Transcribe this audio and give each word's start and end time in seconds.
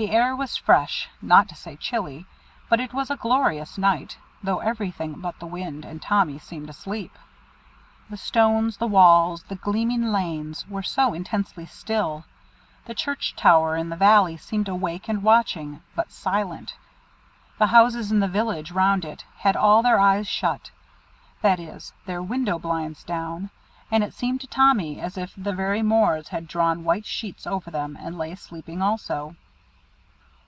The 0.00 0.12
air 0.12 0.36
was 0.36 0.56
fresh, 0.56 1.08
not 1.20 1.48
to 1.48 1.56
say 1.56 1.74
chilly; 1.74 2.24
but 2.70 2.78
it 2.78 2.94
was 2.94 3.10
a 3.10 3.16
glorious 3.16 3.76
night, 3.76 4.16
though 4.40 4.60
everything 4.60 5.14
but 5.14 5.40
the 5.40 5.46
wind 5.46 5.84
and 5.84 6.00
Tommy 6.00 6.38
seemed 6.38 6.70
asleep. 6.70 7.18
The 8.08 8.16
stones, 8.16 8.76
the 8.76 8.86
walls, 8.86 9.42
the 9.42 9.56
gleaming 9.56 10.12
lanes, 10.12 10.64
were 10.68 10.84
so 10.84 11.14
intensely 11.14 11.66
still; 11.66 12.26
the 12.84 12.94
church 12.94 13.34
tower 13.34 13.74
in 13.76 13.88
the 13.88 13.96
valley 13.96 14.36
seemed 14.36 14.68
awake 14.68 15.08
and 15.08 15.20
watching, 15.24 15.82
but 15.96 16.12
silent; 16.12 16.76
the 17.58 17.66
houses 17.66 18.12
in 18.12 18.20
the 18.20 18.28
village 18.28 18.70
round 18.70 19.04
it 19.04 19.24
had 19.38 19.56
all 19.56 19.82
their 19.82 19.98
eyes 19.98 20.28
shut, 20.28 20.70
that 21.42 21.58
is, 21.58 21.92
their 22.06 22.22
window 22.22 22.56
blinds 22.56 23.02
down; 23.02 23.50
and 23.90 24.04
it 24.04 24.14
seemed 24.14 24.40
to 24.42 24.46
Tommy 24.46 25.00
as 25.00 25.18
if 25.18 25.34
the 25.36 25.52
very 25.52 25.82
moors 25.82 26.28
had 26.28 26.46
drawn 26.46 26.84
white 26.84 27.04
sheets 27.04 27.48
over 27.48 27.68
them, 27.72 27.96
and 28.00 28.16
lay 28.16 28.36
sleeping 28.36 28.80
also. 28.80 29.34